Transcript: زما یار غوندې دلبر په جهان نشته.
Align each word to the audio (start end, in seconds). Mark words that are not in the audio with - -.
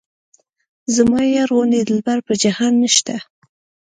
زما 0.95 1.21
یار 1.35 1.49
غوندې 1.55 1.79
دلبر 1.89 2.19
په 2.27 2.33
جهان 2.43 2.73
نشته. 2.83 3.15